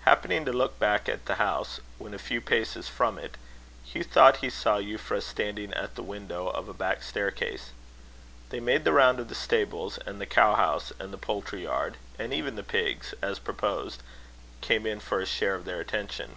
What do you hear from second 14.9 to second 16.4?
for a share of their attention.